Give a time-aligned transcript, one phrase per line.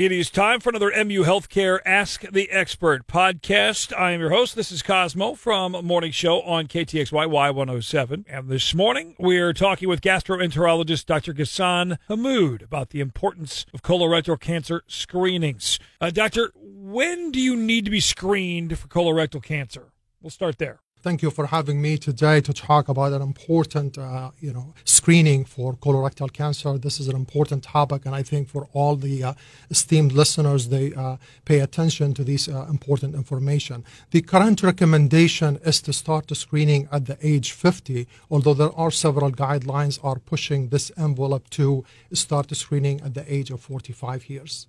[0.00, 3.94] It is time for another MU Healthcare Ask the Expert podcast.
[3.94, 4.56] I am your host.
[4.56, 8.24] This is Cosmo from Morning Show on KTXY Y107.
[8.26, 11.34] And this morning we're talking with gastroenterologist Dr.
[11.34, 15.78] Ghassan Hammoud about the importance of colorectal cancer screenings.
[16.00, 19.92] Uh, doctor, when do you need to be screened for colorectal cancer?
[20.22, 20.80] We'll start there.
[21.02, 25.46] Thank you for having me today to talk about an important, uh, you know, screening
[25.46, 26.76] for colorectal cancer.
[26.76, 29.32] This is an important topic, and I think for all the uh,
[29.70, 33.82] esteemed listeners, they uh, pay attention to this uh, important information.
[34.10, 38.90] The current recommendation is to start the screening at the age 50, although there are
[38.90, 44.28] several guidelines are pushing this envelope to start the screening at the age of 45
[44.28, 44.66] years.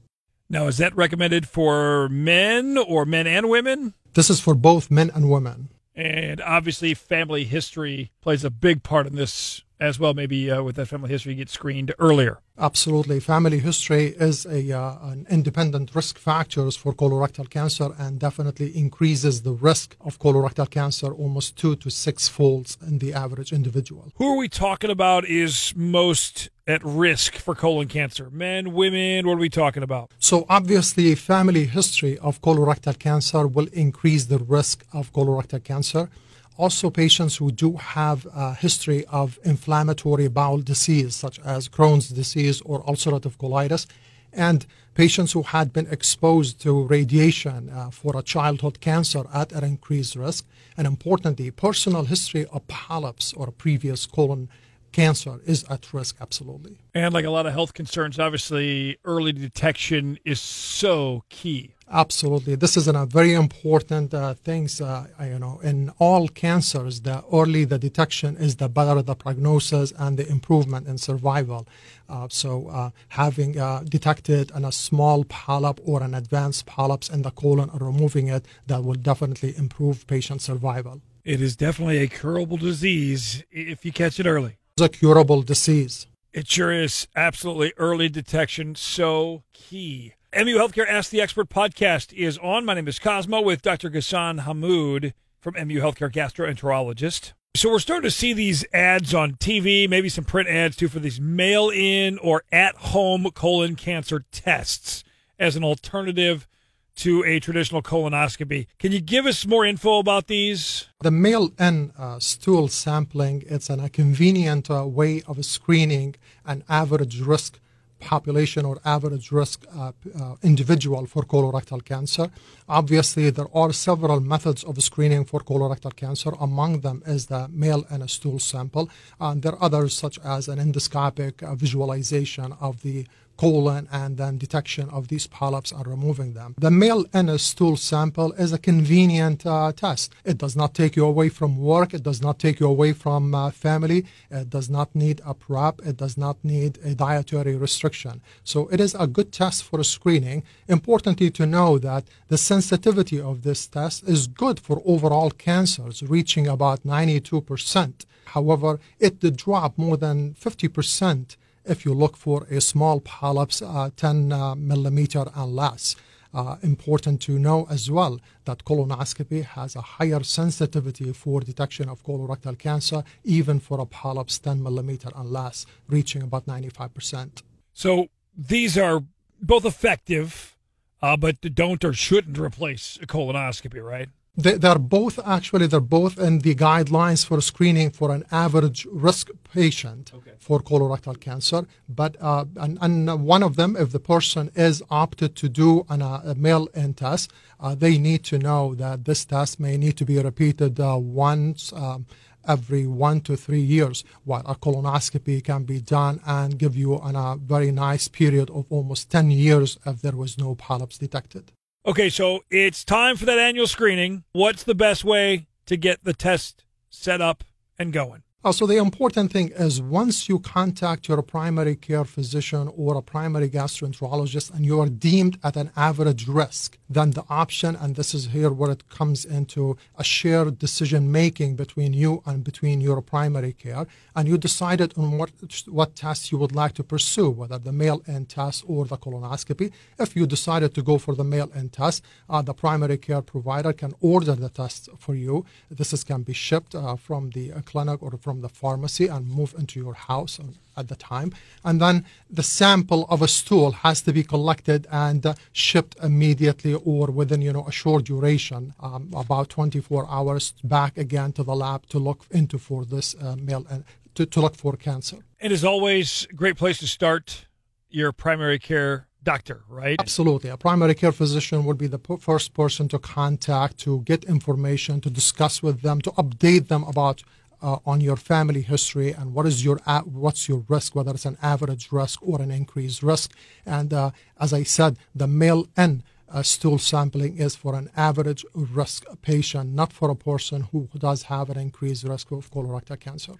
[0.50, 3.96] Now, is that recommended for men or men and women?
[4.14, 5.68] This is for both men and women.
[5.96, 10.14] And obviously, family history plays a big part in this as well.
[10.14, 12.40] Maybe uh, with that family history, you get screened earlier.
[12.58, 13.20] Absolutely.
[13.20, 19.42] Family history is a, uh, an independent risk factors for colorectal cancer and definitely increases
[19.42, 24.12] the risk of colorectal cancer almost two to six folds in the average individual.
[24.18, 28.30] Who are we talking about is most at risk for colon cancer?
[28.30, 30.12] Men, women, what are we talking about?
[30.20, 36.10] So, obviously, a family history of colorectal cancer will increase the risk of colorectal cancer.
[36.58, 42.62] Also, patients who do have a history of inflammatory bowel disease, such as Crohn's disease
[42.62, 43.88] or ulcerative colitis,
[44.34, 49.64] and patients who had been exposed to radiation uh, for a childhood cancer at an
[49.64, 50.46] increased risk,
[50.78, 54.50] and importantly, personal history of polyps or previous colon
[54.92, 56.78] cancer is at risk, absolutely.
[56.94, 61.76] And like a lot of health concerns, obviously, early detection is so key.
[61.94, 64.80] Absolutely, this is a very important uh, things.
[64.80, 69.92] Uh, you know, in all cancers, the early the detection is the better the prognosis
[70.00, 71.68] and the improvement in survival.
[72.08, 77.24] Uh, so, uh, having uh, detected in a small polyp or an advanced polyps in
[77.24, 81.02] the colon and removing it, that will definitely improve patient survival.
[81.26, 84.56] It is definitely a curable disease if you catch it early.
[84.78, 86.08] It's a curable disease.
[86.32, 87.08] It sure is.
[87.18, 87.74] Absolutely.
[87.76, 90.14] Early detection, so key.
[90.34, 92.64] MU Healthcare Ask the Expert podcast is on.
[92.64, 93.90] My name is Cosmo with Dr.
[93.90, 95.12] Ghassan Hammoud
[95.42, 97.34] from MU Healthcare Gastroenterologist.
[97.54, 101.00] So we're starting to see these ads on TV, maybe some print ads too, for
[101.00, 105.04] these mail-in or at-home colon cancer tests
[105.38, 106.48] as an alternative
[106.96, 108.68] to a traditional colonoscopy.
[108.80, 110.88] Can you give us more info about these?
[111.02, 116.16] The mail-in uh, stool sampling, it's an, a convenient uh, way of screening
[116.46, 117.60] an average risk
[118.02, 122.30] population or average risk uh, uh, individual for colorectal cancer.
[122.68, 126.32] Obviously, there are several methods of screening for colorectal cancer.
[126.40, 128.90] Among them is the mail and a stool sample.
[129.20, 133.08] And there are others such as an endoscopic uh, visualization of the
[133.42, 136.54] colon and then detection of these polyps and removing them.
[136.60, 140.14] The mail in a stool sample is a convenient uh, test.
[140.24, 141.90] It does not take you away from work.
[141.92, 144.06] It does not take you away from uh, family.
[144.30, 145.76] It does not need a prep.
[145.90, 148.22] It does not need a dietary restriction.
[148.44, 150.44] So it is a good test for screening.
[150.68, 156.46] Importantly to know that the sensitivity of this test is good for overall cancers, reaching
[156.48, 158.06] about 92%.
[158.36, 163.90] However, it did drop more than 50% if you look for a small polyps, uh,
[163.96, 165.96] 10 uh, millimeter and less.
[166.34, 172.04] Uh, important to know as well that colonoscopy has a higher sensitivity for detection of
[172.04, 177.42] colorectal cancer, even for a polyps 10 millimeter and less, reaching about 95%.
[177.74, 178.08] So
[178.38, 179.04] these are
[179.42, 180.56] both effective,
[181.02, 184.08] uh, but don't or shouldn't replace colonoscopy, right?
[184.36, 189.30] They, they're both actually they're both in the guidelines for screening for an average risk
[189.54, 190.32] patient okay.
[190.40, 191.68] for colorectal cancer.
[191.90, 196.02] But uh, and, and one of them, if the person is opted to do an,
[196.02, 200.06] uh, a mail-in test, uh, they need to know that this test may need to
[200.06, 201.74] be repeated uh, once.
[201.74, 202.06] Um,
[202.48, 207.16] every one to three years, while a colonoscopy can be done and give you an,
[207.16, 211.52] a very nice period of almost 10 years if there was no polyps detected.
[211.84, 214.24] Okay, so it's time for that annual screening.
[214.34, 217.44] What's the best way to get the test set up
[217.80, 218.22] and going?
[218.44, 223.48] Also, the important thing is once you contact your primary care physician or a primary
[223.48, 228.30] gastroenterologist and you are deemed at an average risk, then the option, and this is
[228.30, 233.54] here where it comes into a shared decision making between you and between your primary
[233.54, 233.86] care,
[234.16, 235.30] and you decided on what
[235.68, 239.72] what test you would like to pursue, whether the mail-in test or the colonoscopy.
[240.00, 243.94] If you decided to go for the mail-in test, uh, the primary care provider can
[244.02, 245.46] order the test for you.
[245.70, 249.28] This is, can be shipped uh, from the clinic or from from the pharmacy and
[249.28, 250.40] move into your house
[250.78, 251.30] at the time.
[251.66, 256.74] And then the sample of a stool has to be collected and uh, shipped immediately
[256.74, 261.54] or within, you know, a short duration, um, about 24 hours back again to the
[261.54, 263.80] lab to look into for this uh, male, uh,
[264.16, 265.18] to, to look for cancer.
[265.42, 267.48] It is always a great place to start
[267.90, 269.98] your primary care doctor, right?
[270.00, 270.50] Absolutely.
[270.50, 275.10] A primary care physician would be the first person to contact to get information, to
[275.10, 277.24] discuss with them, to update them about
[277.62, 281.38] uh, on your family history and what is your what's your risk, whether it's an
[281.42, 283.32] average risk or an increased risk.
[283.66, 288.46] And uh, as I said, the mail N uh, stool sampling is for an average
[288.54, 293.34] risk patient, not for a person who does have an increased risk of colorectal cancer.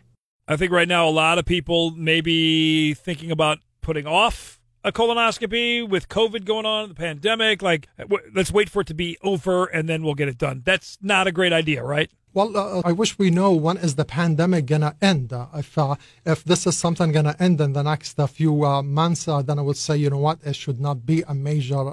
[0.48, 4.92] I think right now a lot of people may be thinking about putting off a
[4.92, 7.62] colonoscopy with COVID going on, the pandemic.
[7.62, 10.62] Like, w- let's wait for it to be over and then we'll get it done.
[10.66, 12.10] That's not a great idea, right?
[12.34, 15.34] Well, uh, I wish we know when is the pandemic gonna end.
[15.34, 15.96] Uh, if uh,
[16.26, 19.60] if this is something gonna end in the next uh, few uh, months, uh, then
[19.60, 21.90] I would say, you know what, it should not be a major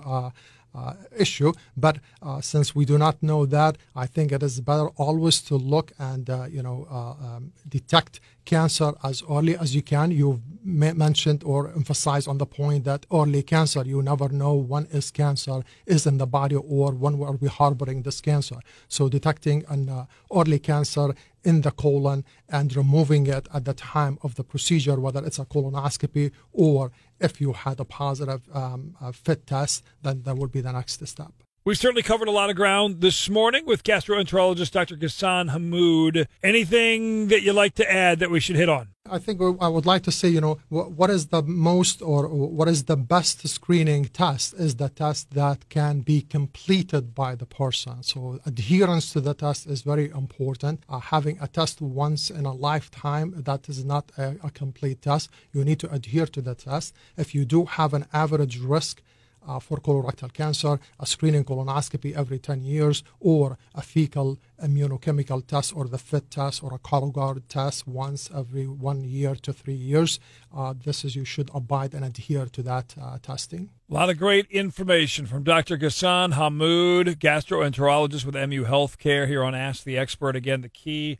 [0.79, 1.53] uh, issue.
[1.77, 5.57] But uh, since we do not know that, I think it is better always to
[5.57, 10.11] look and uh, you know uh, um, detect cancer as early as you can.
[10.11, 15.11] You've mentioned or emphasized on the point that early cancer, you never know when is
[15.11, 18.59] cancer is in the body or when are we harboring this cancer.
[18.89, 21.15] So detecting an uh, early cancer
[21.45, 25.45] in the colon and removing it at the time of the procedure, whether it's a
[25.45, 26.91] colonoscopy or
[27.21, 31.35] if you had a positive um, FIT test, then that would be the next step.
[31.65, 34.97] We've certainly covered a lot of ground this morning with gastroenterologist Dr.
[34.97, 36.27] Ghassan Hammoud.
[36.43, 38.89] Anything that you'd like to add that we should hit on?
[39.11, 42.69] I think I would like to say, you know, what is the most or what
[42.69, 48.03] is the best screening test is the test that can be completed by the person.
[48.03, 50.85] So adherence to the test is very important.
[50.89, 55.29] Uh, having a test once in a lifetime, that is not a, a complete test.
[55.53, 56.95] You need to adhere to the test.
[57.17, 59.03] If you do have an average risk,
[59.49, 65.75] uh, for colorectal cancer, a screening colonoscopy every 10 years, or a fecal immunochemical test
[65.75, 70.21] or the FIT test or a Cologuard test once every one year to three years.
[70.55, 73.71] Uh, this is you should abide and adhere to that uh, testing.
[73.91, 75.79] A lot of great information from Dr.
[75.79, 80.37] Ghassan Hammoud, gastroenterologist with MU Healthcare here on Ask the Expert.
[80.37, 81.19] Again, the key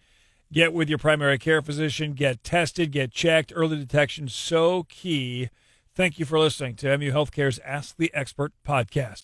[0.53, 3.53] get with your primary care physician, get tested, get checked.
[3.55, 5.51] Early detection so key.
[5.99, 9.17] Thank you for listening to MU Healthcare's Ask the Expert podcast.